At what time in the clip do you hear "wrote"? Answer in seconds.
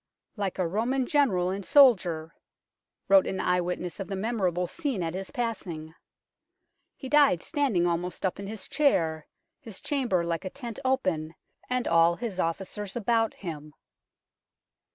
3.07-3.27